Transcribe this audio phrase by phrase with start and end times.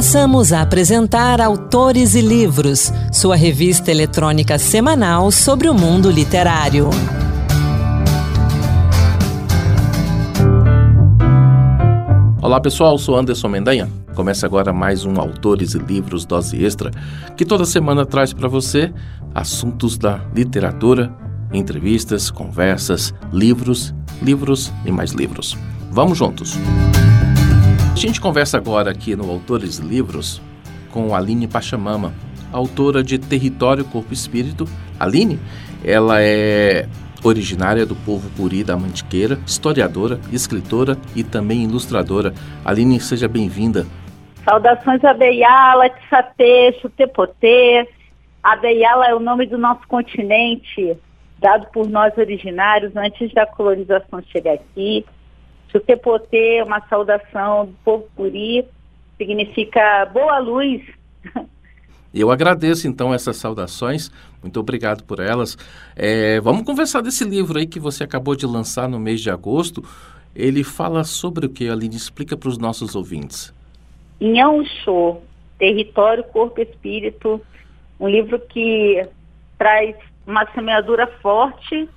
[0.00, 6.88] Passamos a apresentar Autores e Livros, sua revista eletrônica semanal sobre o mundo literário.
[12.40, 13.90] Olá pessoal, sou Anderson Mendanha.
[14.14, 16.90] Começa agora mais um Autores e Livros Dose Extra,
[17.36, 18.90] que toda semana traz para você
[19.34, 21.14] assuntos da literatura,
[21.52, 25.58] entrevistas, conversas, livros, livros e mais livros.
[25.90, 26.56] Vamos juntos!
[27.92, 30.40] A gente conversa agora aqui no Autores Livros
[30.90, 32.14] com Aline Pachamama,
[32.52, 34.64] autora de Território, Corpo e Espírito.
[34.98, 35.38] Aline,
[35.84, 36.86] ela é
[37.22, 42.32] originária do povo Puri da Mantiqueira, historiadora, escritora e também ilustradora.
[42.64, 43.86] Aline, seja bem-vinda.
[44.44, 47.86] Saudações a Beiala, Tissatê, Chutepotê.
[48.42, 50.96] A Beiala é o nome do nosso continente,
[51.38, 55.04] dado por nós originários antes da colonização chegar aqui.
[55.70, 58.64] Chutepotê uma saudação do povo Puri,
[59.16, 60.82] significa boa luz.
[62.12, 64.10] Eu agradeço então essas saudações,
[64.42, 65.56] muito obrigado por elas.
[65.94, 69.84] É, vamos conversar desse livro aí que você acabou de lançar no mês de agosto.
[70.34, 71.94] Ele fala sobre o que, Aline?
[71.94, 73.54] Explica para os nossos ouvintes.
[74.20, 75.22] Inhão Show,
[75.56, 77.40] Território, Corpo e Espírito,
[77.98, 79.06] um livro que
[79.56, 79.94] traz
[80.26, 81.88] uma semeadura forte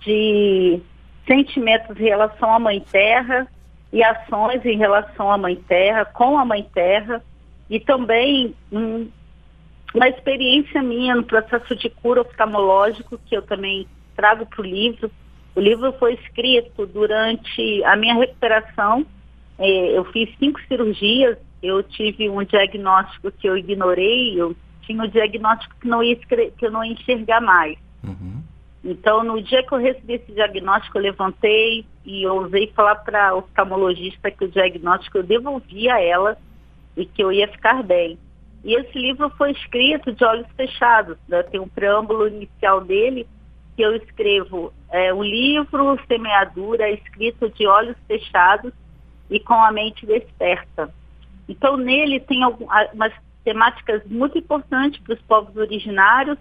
[0.00, 0.80] de
[1.26, 3.46] sentimentos em relação à Mãe Terra
[3.92, 7.22] e ações em relação à Mãe Terra, com a Mãe Terra,
[7.70, 9.08] e também um,
[9.94, 13.86] uma experiência minha no processo de cura oftalmológico que eu também
[14.16, 15.10] trago para o livro.
[15.54, 19.06] O livro foi escrito durante a minha recuperação.
[19.58, 25.08] É, eu fiz cinco cirurgias, eu tive um diagnóstico que eu ignorei, eu tinha um
[25.08, 27.78] diagnóstico que, não ia, que eu não ia enxergar mais.
[28.02, 28.42] Uhum.
[28.84, 33.34] Então, no dia que eu recebi esse diagnóstico, eu levantei e ousei falar para a
[33.34, 36.36] oftalmologista que o diagnóstico eu devolvia a ela
[36.94, 38.18] e que eu ia ficar bem.
[38.62, 41.16] E esse livro foi escrito de olhos fechados.
[41.26, 41.42] Né?
[41.44, 43.26] Tem um preâmbulo inicial dele
[43.74, 48.72] que eu escrevo é, um livro semeadura escrito de olhos fechados
[49.30, 50.92] e com a mente desperta.
[51.48, 53.12] Então nele tem algumas
[53.42, 56.38] temáticas muito importantes para os povos originários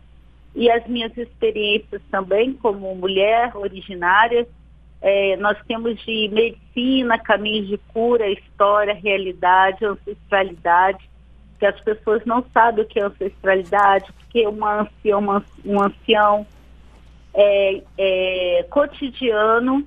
[0.55, 4.47] e as minhas experiências também como mulher originária.
[5.01, 11.09] É, nós temos de medicina, caminhos de cura, história, realidade, ancestralidade,
[11.59, 16.47] que as pessoas não sabem o que é ancestralidade, porque uma ancião, uma, um ancião
[17.33, 19.85] é, é, cotidiano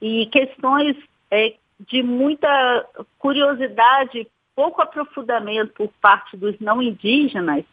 [0.00, 0.96] e questões
[1.30, 1.54] é,
[1.88, 2.86] de muita
[3.18, 7.64] curiosidade, pouco aprofundamento por parte dos não indígenas,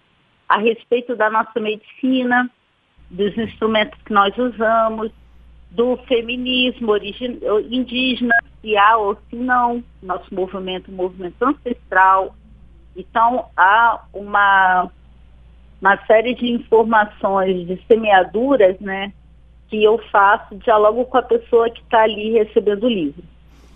[0.50, 2.50] a respeito da nossa medicina,
[3.10, 5.12] dos instrumentos que nós usamos,
[5.70, 6.98] do feminismo
[7.70, 12.36] indígena, se há ou se não, nosso movimento, movimento ancestral.
[12.96, 14.90] Então, há uma,
[15.80, 19.14] uma série de informações, de semeaduras, né,
[19.70, 23.24] que eu faço, dialogo com a pessoa que está ali recebendo o livro.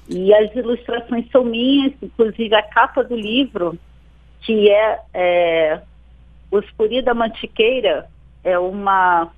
[0.09, 3.77] E as ilustrações são minhas, inclusive a capa do livro,
[4.41, 5.81] que é, é
[6.53, 8.07] o Espuri da Mantiqueira
[8.43, 9.31] é uma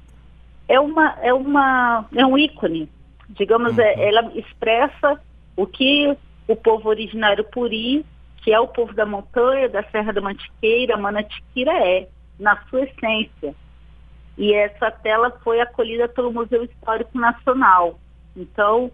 [0.68, 2.90] é uma é uma é um ícone,
[3.30, 4.00] digamos, é, uhum.
[4.02, 5.22] é, ela expressa
[5.56, 6.14] o que
[6.46, 8.06] o povo originário Puri,
[8.44, 13.56] que é o povo da montanha, da Serra da Mantiqueira, Manatiquira é, na sua essência.
[14.38, 17.98] E essa tela foi acolhida pelo Museu Histórico Nacional.
[18.36, 18.92] Então,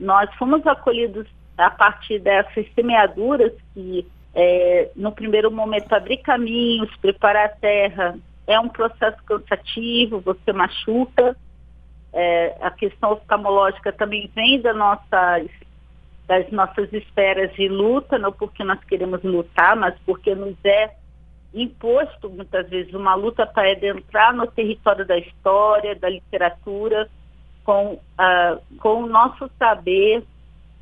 [0.00, 1.26] nós fomos acolhidos
[1.58, 8.58] a partir dessas semeaduras que é, no primeiro momento, abrir caminhos, preparar a terra, é
[8.58, 11.36] um processo cansativo, você machuca.
[12.12, 15.42] É, a questão oftalmológica também vem da nossa,
[16.26, 20.94] das nossas esferas de luta, não porque nós queremos lutar, mas porque nos é
[21.52, 27.08] imposto muitas vezes uma luta para adentrar no território da história, da literatura,
[27.64, 27.98] com,
[28.78, 30.24] com o nosso saber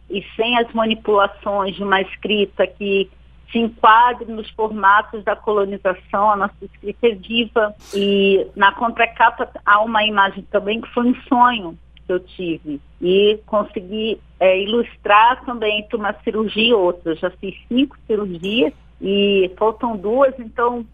[0.09, 3.11] e sem as manipulações de uma escrita que
[3.51, 7.75] se enquadre nos formatos da colonização, a nossa escrita é viva.
[7.95, 12.81] E na contracapa há uma imagem também que foi um sonho que eu tive.
[13.01, 17.13] E consegui é, ilustrar também entre uma cirurgia e outra.
[17.13, 20.87] Eu já fiz cinco cirurgias e faltam duas, então,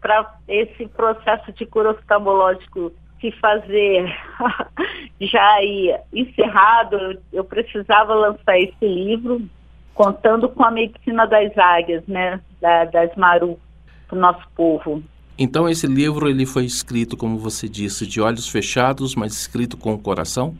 [0.00, 4.12] para esse processo de cura oftalmológico se fazer
[5.20, 5.58] já
[6.12, 9.40] encerrado, eu precisava lançar esse livro
[9.94, 13.58] contando com a medicina das águias, né, da, das maru,
[14.08, 15.02] para o nosso povo.
[15.38, 19.94] Então esse livro ele foi escrito, como você disse, de olhos fechados, mas escrito com
[19.94, 20.54] o coração?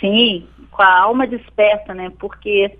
[0.00, 2.12] Sim, com a alma desperta, né?
[2.18, 2.76] Porque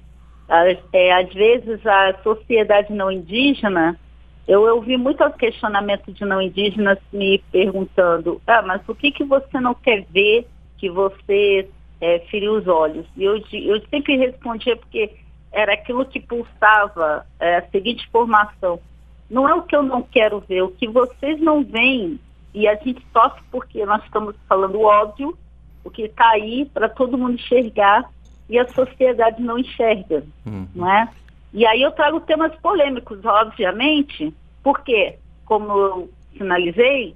[0.92, 3.98] é, às vezes a sociedade não indígena,
[4.46, 9.58] eu ouvi muito questionamento de não indígenas me perguntando, ah, mas por que, que você
[9.58, 10.46] não quer ver
[10.78, 11.68] que você
[12.00, 13.06] é, feriu os olhos?
[13.16, 15.10] E eu, eu sempre respondia porque
[15.52, 18.80] era aquilo que pulsava é, a seguinte informação.
[19.28, 22.20] Não é o que eu não quero ver, o que vocês não veem.
[22.54, 25.36] E a gente sofre porque nós estamos falando óbvio,
[25.84, 28.08] o que está aí para todo mundo enxergar
[28.48, 30.68] e a sociedade não enxerga, uhum.
[30.74, 31.08] não é?
[31.52, 34.32] E aí eu trago temas polêmicos, obviamente,
[34.62, 37.14] porque, como eu sinalizei,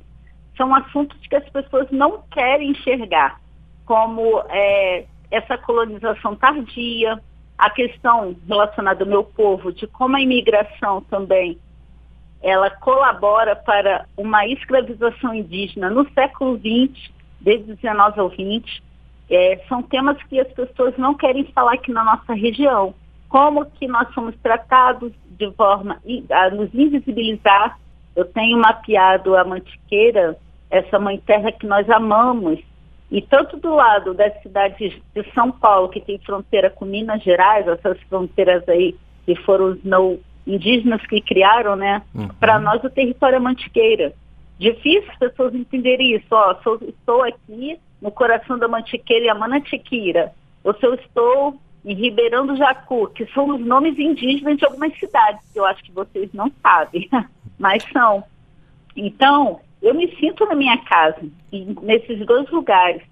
[0.56, 3.40] são assuntos que as pessoas não querem enxergar,
[3.84, 7.20] como é, essa colonização tardia,
[7.60, 11.58] a questão relacionada ao meu povo, de como a imigração também
[12.42, 18.82] ela colabora para uma escravização indígena no século XX, desde 19 ao 20,
[19.30, 22.94] é, são temas que as pessoas não querem falar aqui na nossa região.
[23.28, 25.98] Como que nós somos tratados de forma
[26.30, 27.78] a nos invisibilizar.
[28.14, 30.36] Eu tenho mapeado a Mantiqueira,
[30.70, 32.60] essa mãe terra que nós amamos,
[33.10, 37.66] e tanto do lado da cidade de São Paulo, que tem fronteira com Minas Gerais,
[37.66, 38.94] essas fronteiras aí
[39.26, 42.02] que foram os não indígenas que criaram, né?
[42.14, 42.28] Uhum.
[42.38, 44.12] Para nós o território é Mantiqueira.
[44.58, 46.26] Difícil as pessoas entenderem isso.
[46.30, 50.32] Ó, sou, estou aqui no coração da Mantiqueira e a Manatiquira.
[50.62, 54.96] Ou se eu estou em Ribeirão do Jacu, que são os nomes indígenas de algumas
[54.98, 57.08] cidades, que eu acho que vocês não sabem,
[57.58, 58.22] mas são.
[58.94, 61.20] Então, eu me sinto na minha casa,
[61.82, 63.02] nesses dois lugares.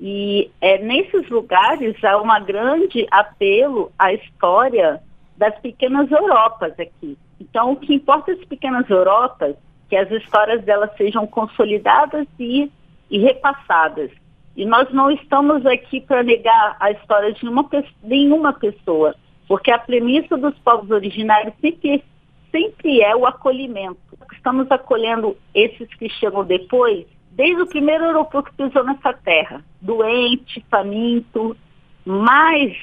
[0.00, 5.00] E é, nesses lugares há um grande apelo à história
[5.36, 7.16] das pequenas Europas aqui.
[7.40, 9.56] Então, o que importa as pequenas Europas,
[9.88, 12.70] que as histórias delas sejam consolidadas e,
[13.10, 14.10] e repassadas.
[14.56, 17.68] E nós não estamos aqui para negar a história de uma,
[18.02, 19.14] nenhuma pessoa,
[19.46, 22.02] porque a premissa dos povos originários sempre,
[22.50, 23.98] sempre é o acolhimento.
[24.32, 30.64] Estamos acolhendo esses que chegam depois, desde o primeiro europeu que pisou nessa terra, doente,
[30.70, 31.56] faminto,
[32.04, 32.76] mas,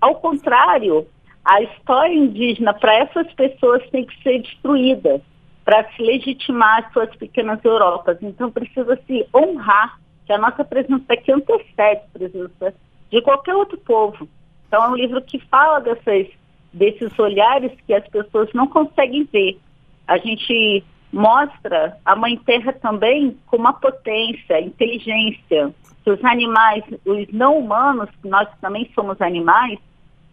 [0.00, 1.06] ao contrário,
[1.44, 5.20] a história indígena para essas pessoas tem que ser destruída
[5.64, 8.18] para se legitimar suas pequenas Europas.
[8.22, 12.74] Então precisa se honrar que a nossa presença aqui antecede a presença
[13.10, 14.28] de qualquer outro povo.
[14.66, 16.28] Então é um livro que fala dessas,
[16.72, 19.58] desses olhares que as pessoas não conseguem ver.
[20.06, 25.72] A gente mostra a Mãe Terra também com uma potência, inteligência.
[26.04, 29.78] Que os animais, os não humanos, nós também somos animais,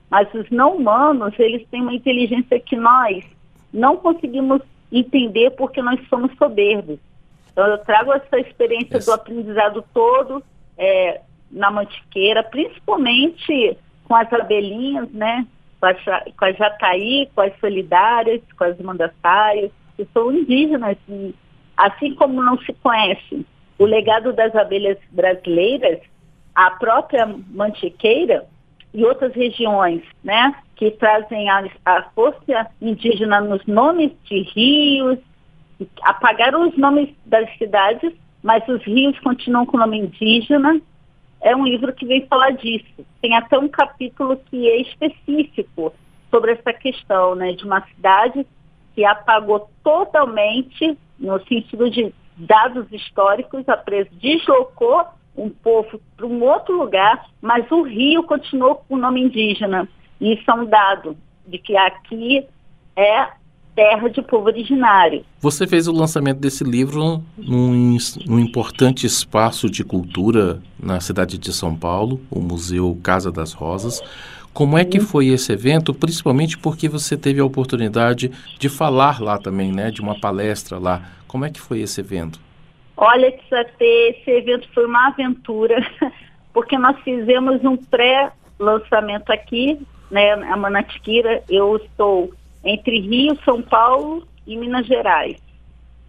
[0.09, 3.25] mas os não humanos, eles têm uma inteligência que nós
[3.73, 4.61] não conseguimos
[4.91, 6.99] entender porque nós somos soberbos.
[7.51, 10.43] Então, eu trago essa experiência do aprendizado todo
[10.77, 11.21] é,
[11.51, 15.45] na Mantiqueira, principalmente com as abelhinhas, né?
[15.79, 15.87] Com
[16.45, 20.97] as, jataí, com as solidárias, com as mandassaias, que são indígenas.
[21.07, 21.33] E,
[21.77, 23.45] assim como não se conhece
[23.77, 25.99] o legado das abelhas brasileiras,
[26.53, 28.45] a própria Mantiqueira
[28.93, 30.55] e outras regiões, né?
[30.75, 35.19] Que trazem a, a força indígena nos nomes de rios,
[36.03, 40.79] apagaram os nomes das cidades, mas os rios continuam com o nome indígena.
[41.45, 43.05] É um livro que vem falar disso.
[43.21, 45.93] Tem até um capítulo que é específico
[46.31, 48.47] sobre essa questão, né, de uma cidade
[48.95, 55.05] que apagou totalmente, no sentido de dados históricos, a presa deslocou
[55.37, 59.87] um povo para um outro lugar, mas o rio continuou com o nome indígena.
[60.19, 62.47] Isso é um dado de que aqui
[62.95, 63.27] é
[63.75, 65.23] terra de povo originário.
[65.39, 71.51] Você fez o lançamento desse livro num, num, importante espaço de cultura na cidade de
[71.51, 74.01] São Paulo, o Museu Casa das Rosas.
[74.53, 79.37] Como é que foi esse evento, principalmente porque você teve a oportunidade de falar lá
[79.37, 81.01] também, né, de uma palestra lá.
[81.27, 82.39] Como é que foi esse evento?
[82.95, 85.85] Olha, esse evento foi uma aventura,
[86.53, 89.77] porque nós fizemos um pré-lançamento aqui,
[90.09, 91.43] né, a Manatiquira.
[91.49, 92.31] Eu estou
[92.65, 95.37] entre Rio, São Paulo e Minas Gerais.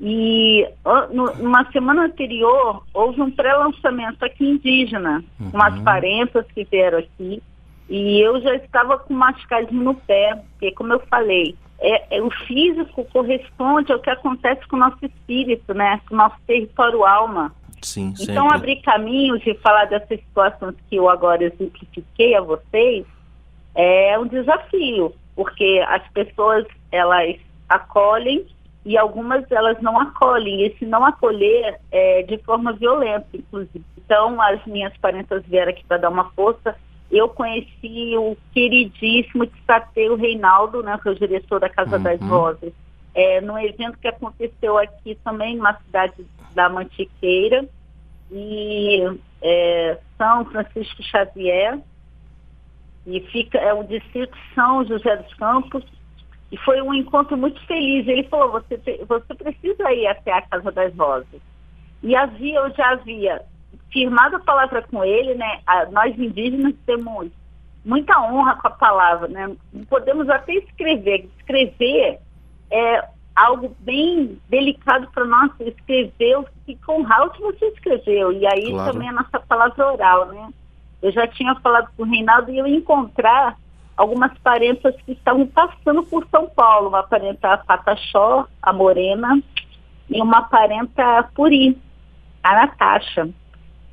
[0.00, 0.66] E
[1.12, 5.50] numa semana anterior houve um pré-lançamento aqui indígena, uhum.
[5.50, 7.42] com as parentas que vieram aqui.
[7.88, 12.30] E eu já estava com mascadinho no pé, porque como eu falei, é, é, o
[12.46, 16.00] físico corresponde ao que acontece com o nosso espírito, né?
[16.08, 17.54] Com o nosso território alma.
[17.82, 23.06] Sim, então abrir caminhos e falar dessas situações que eu agora exemplifiquei a vocês
[23.74, 27.36] é um desafio porque as pessoas elas
[27.68, 28.44] acolhem
[28.84, 30.66] e algumas elas não acolhem.
[30.66, 33.84] E se não acolher é de forma violenta, inclusive.
[33.98, 36.74] Então, as minhas parentas vieram aqui para dar uma força
[37.10, 42.02] eu conheci o queridíssimo Tissateu Reinaldo, né, que é o diretor da Casa uhum.
[42.02, 42.72] das Rosas,
[43.14, 47.64] é, num evento que aconteceu aqui também, na cidade da Mantiqueira,
[48.30, 49.02] e
[49.40, 51.78] é, São Francisco Xavier,
[53.06, 55.84] e fica, é o distrito São José dos Campos,
[56.50, 58.06] e foi um encontro muito feliz.
[58.06, 61.40] Ele falou, você, você precisa ir até a Casa das Rosas.
[62.02, 63.42] E havia, eu já havia
[63.92, 65.60] firmado a palavra com ele, né?
[65.66, 67.30] A, nós indígenas temos
[67.84, 69.56] muita honra com a palavra, né?
[69.88, 71.28] Podemos até escrever.
[71.38, 72.18] Escrever
[72.70, 75.50] é algo bem delicado para nós.
[75.58, 78.32] Escrever, fica honrar o que você escreveu.
[78.32, 78.92] E aí claro.
[78.92, 80.48] também a nossa palavra oral, né?
[81.06, 83.56] Eu já tinha falado com o Reinaldo e eu ia encontrar
[83.96, 89.40] algumas parentas que estavam passando por São Paulo, uma parenta Pataxó, a Morena,
[90.10, 91.80] e uma parenta Puri,
[92.42, 93.28] a Natasha.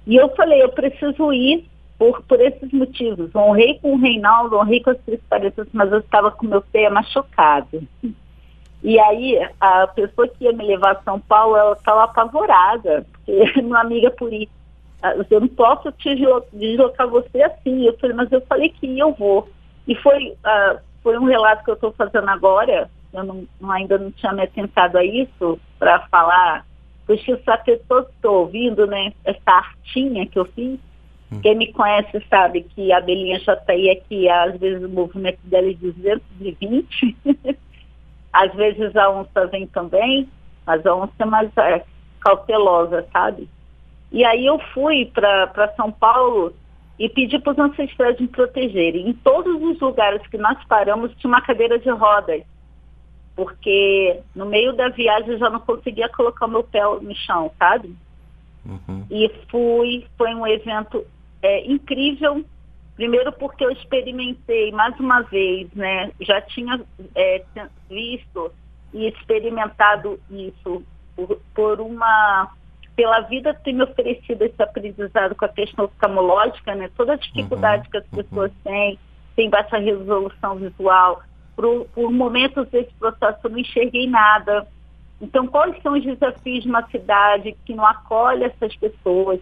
[0.08, 3.30] E eu falei, eu preciso ir por, por esses motivos.
[3.36, 6.90] Honrei com o Reinaldo, honrei com as três parentas, mas eu estava com meu pé
[6.90, 7.88] machucado.
[8.82, 13.62] E aí, a pessoa que ia me levar a São Paulo, ela estava apavorada, porque
[13.62, 14.50] minha amiga Puri,
[15.30, 16.16] eu não posso te
[16.54, 17.86] deslocar você assim.
[17.86, 19.50] Eu falei, mas eu falei que eu vou.
[19.88, 24.12] E foi, uh, foi um relato que eu estou fazendo agora, eu não, ainda não
[24.12, 26.66] tinha me atentado a isso, para falar,
[27.06, 27.40] porque eu
[27.88, 30.80] só estou ouvindo, né, essa artinha que eu fiz.
[31.32, 31.42] Hum.
[31.42, 35.70] Quem me conhece sabe que a Belinha já aí aqui, às vezes o movimento dela
[35.70, 37.18] é 220,
[38.32, 40.30] às vezes a onça vem também,
[40.66, 41.84] mas a onça é mais é,
[42.22, 43.50] cautelosa, sabe?
[44.14, 46.54] E aí eu fui para São Paulo
[47.00, 49.10] e pedi para os ancestrais me protegerem.
[49.10, 52.44] Em todos os lugares que nós paramos tinha uma cadeira de rodas,
[53.36, 57.52] porque no meio da viagem eu já não conseguia colocar o meu pé no chão,
[57.58, 57.96] sabe?
[58.64, 59.08] Uhum.
[59.10, 61.04] E fui, foi um evento
[61.42, 62.46] é, incrível,
[62.96, 66.12] primeiro porque eu experimentei mais uma vez, né?
[66.22, 66.80] Já tinha
[67.16, 67.44] é,
[67.90, 68.52] visto
[68.94, 70.84] e experimentado isso
[71.16, 72.52] por, por uma
[72.96, 76.90] pela vida ter me oferecido esse aprendizado com a questão oftalmológica, né?
[76.96, 78.24] Toda a dificuldade uhum, que as uhum.
[78.24, 78.58] pessoas uhum.
[78.64, 79.00] têm,
[79.36, 81.22] tem baixa resolução visual.
[81.56, 84.68] Por, por momentos desse processo eu não enxerguei nada.
[85.22, 89.40] Então, quais são os desafios de uma cidade que não acolhe essas pessoas?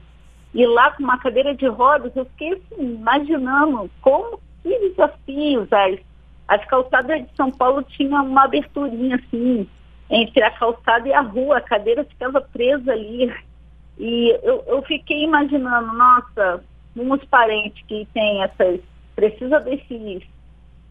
[0.53, 5.67] E lá com uma cadeira de rodas, eu fiquei assim, imaginando como que desafios.
[5.71, 5.99] As,
[6.47, 9.67] as calçadas de São Paulo tinham uma aberturinha assim,
[10.11, 13.33] entre a calçada e a rua, a cadeira ficava presa ali.
[13.97, 16.63] E eu, eu fiquei imaginando, nossa,
[16.97, 18.81] uns parentes que têm essas,
[19.15, 20.21] precisa desses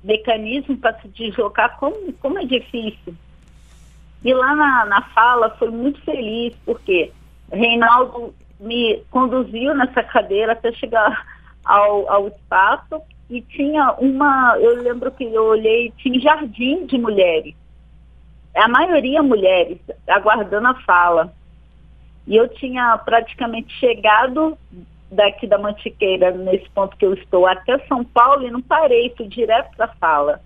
[0.03, 3.15] mecanismos para se deslocar, como, como é difícil.
[4.25, 7.13] E lá na, na fala foi muito feliz, porque
[7.53, 11.27] Reinaldo me conduziu nessa cadeira até chegar
[11.65, 17.55] ao, ao espaço e tinha uma, eu lembro que eu olhei, tinha jardim de mulheres
[18.55, 19.79] a maioria mulheres,
[20.09, 21.33] aguardando a fala.
[22.27, 24.57] E eu tinha praticamente chegado
[25.11, 29.27] daqui da Mantiqueira, nesse ponto que eu estou, até São Paulo e não parei, fui
[29.27, 30.41] direto para a fala.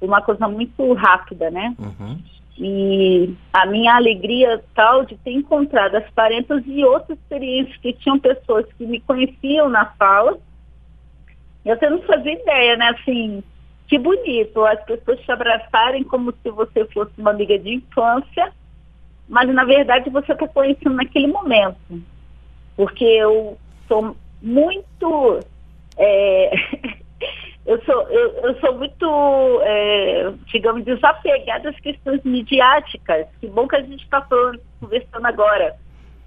[0.00, 1.74] Uma coisa muito rápida, né?
[1.78, 2.18] Uhum.
[2.58, 8.18] E a minha alegria tal de ter encontrado as parentas e outras experiências que tinham
[8.18, 10.38] pessoas que me conheciam na fala.
[11.64, 12.90] Eu não fazia ideia, né?
[12.90, 13.42] Assim,
[13.88, 18.52] que bonito, as pessoas te abraçarem como se você fosse uma amiga de infância,
[19.28, 21.76] mas na verdade você está conhecendo naquele momento.
[22.76, 25.40] Porque eu sou muito.
[25.96, 26.50] É,
[27.66, 33.26] eu, sou, eu, eu sou muito, é, digamos, desapegada às questões midiáticas.
[33.40, 34.20] Que bom que a gente está
[34.80, 35.76] conversando agora.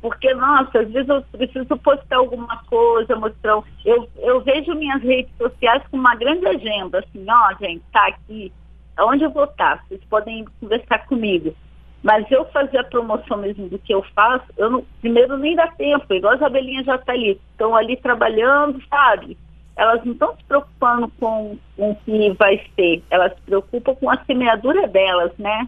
[0.01, 3.61] Porque, nossa, às vezes eu preciso postar alguma coisa, mostrar.
[3.83, 8.51] Eu, eu vejo minhas redes sociais com uma grande agenda, assim, ó, gente, tá aqui,
[8.99, 9.83] onde eu vou estar?
[9.87, 11.55] Vocês podem conversar comigo.
[12.03, 15.67] Mas eu fazer a promoção mesmo do que eu faço, eu não, primeiro nem dá
[15.67, 19.37] tempo, igual as abelhinhas já estão tá ali, estão ali trabalhando, sabe?
[19.75, 24.09] Elas não estão se preocupando com, com o que vai ser, elas se preocupam com
[24.09, 25.67] a semeadura delas, né?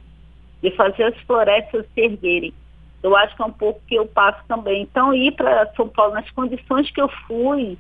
[0.61, 2.53] De fazer as florestas se erguerem.
[3.01, 4.81] Eu acho que é um pouco que eu passo também.
[4.83, 7.77] Então, ir para São Paulo nas condições que eu fui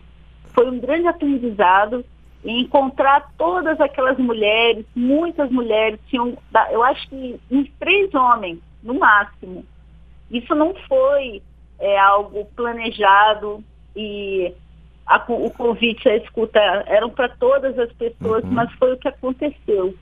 [0.53, 2.03] foi um grande aprendizado
[2.43, 6.37] e encontrar todas aquelas mulheres, muitas mulheres, tinham,
[6.71, 9.65] eu acho que uns três homens, no máximo.
[10.31, 11.41] Isso não foi
[11.79, 13.63] é, algo planejado
[13.95, 14.53] e
[15.05, 18.51] a, o convite, a escuta eram para todas as pessoas, uhum.
[18.51, 19.93] mas foi o que aconteceu.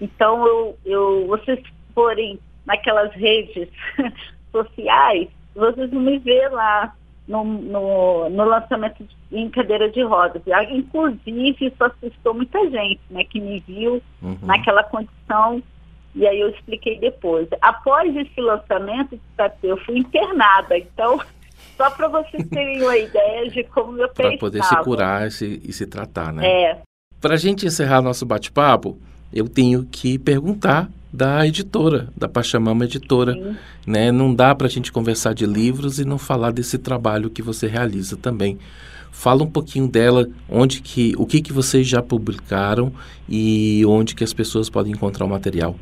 [0.00, 1.62] Então, eu, eu, vocês
[1.94, 3.68] forem naquelas redes
[4.54, 6.94] sociais, vocês vão me ver lá
[7.26, 10.42] no, no, no lançamento de, em cadeira de rodas.
[10.70, 14.38] Inclusive, isso assustou muita gente, né, que me viu uhum.
[14.42, 15.62] naquela condição,
[16.14, 17.48] e aí eu expliquei depois.
[17.60, 19.18] Após esse lançamento,
[19.62, 21.20] eu fui internada, então,
[21.76, 25.30] só para vocês terem uma ideia de como meu pé Para poder se curar e
[25.30, 26.46] se, e se tratar, né?
[26.46, 26.78] É.
[27.20, 28.98] Para a gente encerrar nosso bate-papo,
[29.32, 33.56] eu tenho que perguntar da editora, da Pachamama Editora.
[33.86, 34.10] Né?
[34.10, 37.68] Não dá para a gente conversar de livros e não falar desse trabalho que você
[37.68, 38.58] realiza também.
[39.12, 42.92] Fala um pouquinho dela, onde que, o que, que vocês já publicaram
[43.28, 45.76] e onde que as pessoas podem encontrar o material.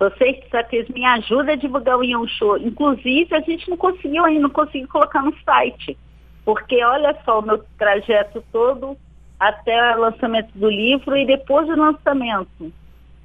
[0.00, 2.58] Vocês, Satês, me ajudam a divulgar o Ion Show.
[2.58, 5.96] Inclusive, a gente não conseguiu ainda, não conseguiu colocar no site.
[6.44, 8.96] Porque olha só o meu trajeto todo
[9.38, 12.72] até o lançamento do livro e depois do lançamento.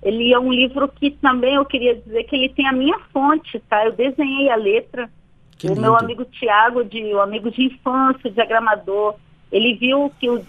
[0.02, 3.60] Ele é um livro que também eu queria dizer que ele tem a minha fonte,
[3.70, 3.86] tá?
[3.86, 5.10] Eu desenhei a letra.
[5.58, 5.82] Que o lindo.
[5.82, 9.16] meu amigo Tiago, de, o amigo de infância, diagramador,
[9.52, 10.42] ele viu que o,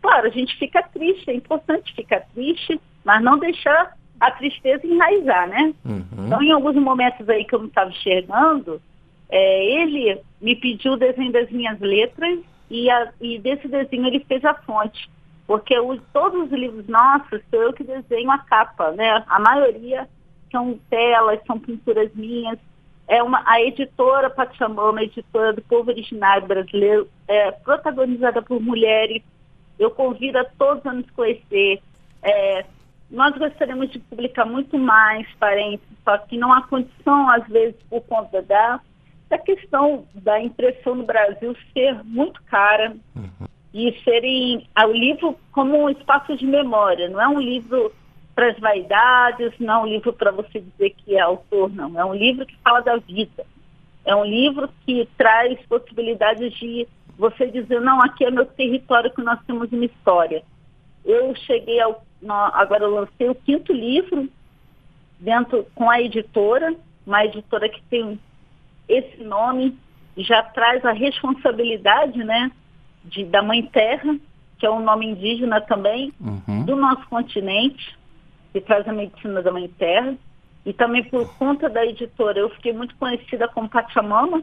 [0.00, 5.48] claro, a gente fica triste, é importante ficar triste, mas não deixar a tristeza enraizar,
[5.48, 5.74] né?
[5.84, 6.26] Uhum.
[6.26, 8.80] Então, em alguns momentos aí que eu não estava enxergando,
[9.28, 12.38] é, ele me pediu o desenho das minhas letras
[12.70, 15.10] e, a, e desse desenho ele fez a fonte
[15.52, 15.74] porque
[16.14, 19.22] todos os livros nossos sou eu que desenho a capa, né?
[19.28, 20.08] A maioria
[20.50, 22.58] são telas, são pinturas minhas.
[23.06, 29.22] É uma, a editora Pachamama, editora do povo originário brasileiro, é protagonizada por mulheres.
[29.78, 31.82] Eu convido a todos a nos conhecer.
[32.22, 32.64] É,
[33.10, 38.00] nós gostaríamos de publicar muito mais parentes, só que não há condição, às vezes, por
[38.04, 38.80] conta da,
[39.28, 42.96] da questão da impressão no Brasil ser muito cara.
[43.14, 47.92] Uhum e serem ah, o livro como um espaço de memória, não é um livro
[48.34, 51.98] para as vaidades, não é um livro para você dizer que é autor, não.
[51.98, 53.44] É um livro que fala da vida.
[54.04, 59.22] É um livro que traz possibilidades de você dizer, não, aqui é meu território que
[59.22, 60.42] nós temos uma história.
[61.04, 62.04] Eu cheguei ao.
[62.28, 64.28] Agora eu lancei o quinto livro
[65.18, 66.74] dentro com a editora,
[67.06, 68.18] uma editora que tem
[68.88, 69.76] esse nome,
[70.16, 72.50] já traz a responsabilidade, né?
[73.04, 74.16] De, da Mãe Terra,
[74.58, 76.64] que é um nome indígena também, uhum.
[76.64, 77.96] do nosso continente,
[78.52, 80.14] que traz a medicina da Mãe Terra.
[80.64, 84.42] E também por conta da editora, eu fiquei muito conhecida como Pachamama,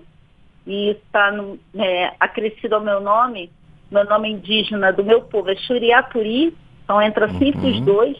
[0.67, 1.33] e está
[1.75, 3.49] é, acrescido ao meu nome,
[3.89, 7.39] meu nome indígena do meu povo é Xuriapuri, então entra uhum.
[7.39, 8.17] sempre os dois,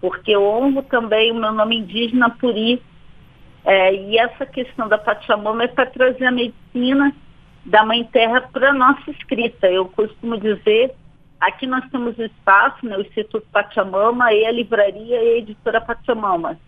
[0.00, 2.82] porque eu honro também o meu nome indígena Puri.
[3.64, 7.12] É, e essa questão da Pachamama é para trazer a medicina
[7.68, 9.70] da Mãe Terra para nossa escrita.
[9.70, 10.94] Eu costumo dizer,
[11.38, 15.80] aqui nós temos o espaço, né, o Instituto Pachamama e a livraria e a editora
[15.80, 16.58] Pachamama.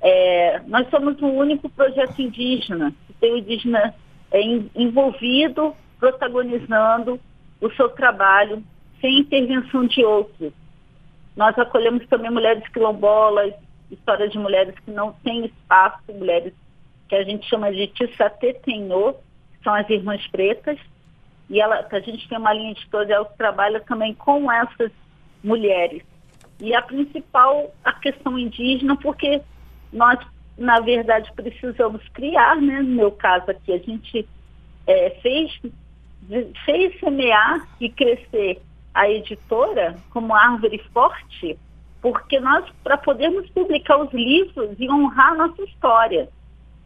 [0.00, 3.94] É, nós somos o único projeto indígena que tem o indígena
[4.32, 4.40] é,
[4.74, 7.20] envolvido, protagonizando
[7.60, 8.62] o seu trabalho
[9.00, 10.52] sem intervenção de outros.
[11.36, 13.54] Nós acolhemos também mulheres quilombolas,
[13.90, 16.52] histórias de mulheres que não têm espaço, mulheres
[17.08, 19.14] que a gente chama de Tissatetenhô,
[19.62, 20.78] são as Irmãs Pretas,
[21.48, 24.92] e ela, a gente tem uma linha editorial que trabalha também com essas
[25.42, 26.02] mulheres.
[26.60, 29.42] E a principal, a questão indígena, porque
[29.92, 30.18] nós,
[30.56, 32.80] na verdade, precisamos criar, né?
[32.82, 34.28] no meu caso aqui, a gente
[34.86, 35.60] é, fez,
[36.64, 38.62] fez semear e crescer
[38.94, 41.58] a editora como árvore forte,
[42.00, 46.28] porque nós, para podermos publicar os livros e honrar a nossa história.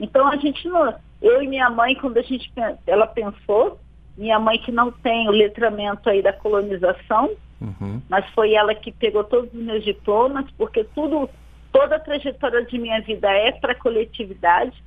[0.00, 2.52] Então, a gente não, eu e minha mãe, quando a gente
[2.86, 3.80] ela pensou,
[4.16, 8.02] minha mãe que não tem o letramento aí da colonização, uhum.
[8.10, 11.28] mas foi ela que pegou todos os meus diplomas, porque tudo,
[11.72, 14.84] toda a trajetória de minha vida é para a coletividade.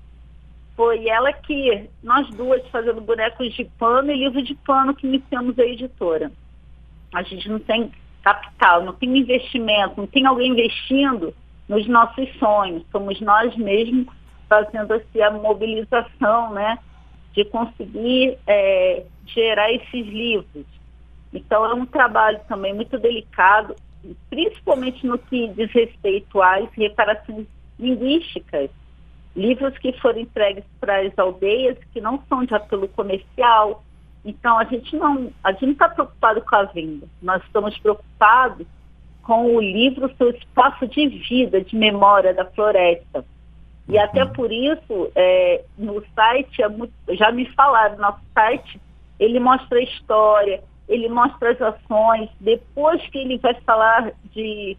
[0.75, 5.57] Foi ela que, nós duas fazendo bonecos de pano e livro de pano que iniciamos
[5.57, 6.31] a editora.
[7.15, 11.33] A gente não tem capital, não tem investimento, não tem alguém investindo
[11.67, 12.85] nos nossos sonhos.
[12.91, 14.16] Somos nós mesmos
[14.47, 16.79] fazendo assim, a mobilização, né,
[17.33, 20.65] de conseguir é, gerar esses livros.
[21.33, 23.75] Então é um trabalho também muito delicado,
[24.29, 27.45] principalmente no que diz respeito às reparações
[27.79, 28.69] linguísticas.
[29.35, 33.83] Livros que foram entregues para as aldeias que não são de apelo comercial.
[34.25, 37.07] Então a gente não a gente está preocupado com a venda.
[37.21, 38.65] Nós estamos preocupados
[39.21, 43.23] com o livro, seu espaço de vida, de memória da floresta
[43.87, 48.81] e até por isso, é, no site, é muito, já me falaram, nosso site,
[49.19, 54.77] ele mostra a história, ele mostra as ações, depois que ele vai falar de,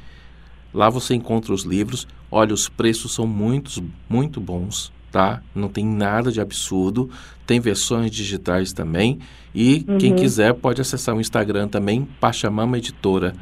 [0.74, 2.08] Lá você encontra os livros.
[2.32, 5.42] Olha, os preços são muito, muito bons tá?
[5.54, 7.10] Não tem nada de absurdo.
[7.46, 9.20] Tem versões digitais também.
[9.54, 9.98] E uhum.
[9.98, 13.34] quem quiser pode acessar o Instagram também, Pachamama Editora,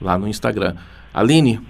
[0.00, 0.74] lá no Instagram.
[1.12, 1.60] Aline,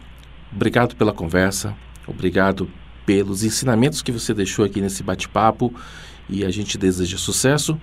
[0.50, 1.76] obrigado pela conversa,
[2.06, 2.70] obrigado
[3.06, 5.72] pelos ensinamentos que você deixou aqui nesse bate-papo
[6.28, 7.80] e a gente deseja sucesso.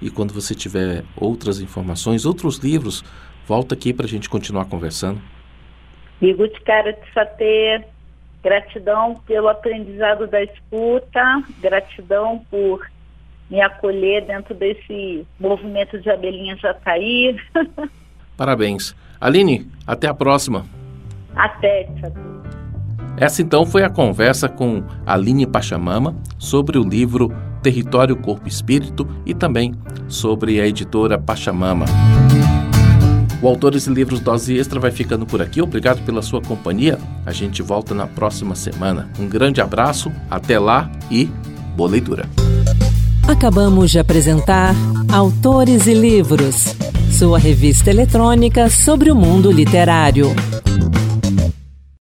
[0.00, 3.04] E quando você tiver outras informações, outros livros,
[3.46, 5.20] volta aqui para a gente continuar conversando.
[6.20, 7.84] Bigo de cara de satê,
[8.44, 12.86] Gratidão pelo aprendizado da escuta, gratidão por
[13.48, 17.40] me acolher dentro desse movimento de abelhinha Jataí.
[18.36, 18.94] Parabéns.
[19.18, 20.66] Aline, até a próxima.
[21.34, 21.88] Até,
[23.16, 29.32] Essa então foi a conversa com Aline Pachamama sobre o livro Território Corpo Espírito e
[29.32, 29.74] também
[30.08, 31.86] sobre a editora Pachamama.
[33.40, 35.60] O Autores e Livros Dose Extra vai ficando por aqui.
[35.60, 36.98] Obrigado pela sua companhia.
[37.26, 39.10] A gente volta na próxima semana.
[39.18, 41.28] Um grande abraço, até lá e
[41.76, 42.26] boa leitura.
[43.28, 44.74] Acabamos de apresentar
[45.12, 46.74] Autores e Livros,
[47.10, 50.34] sua revista eletrônica sobre o mundo literário.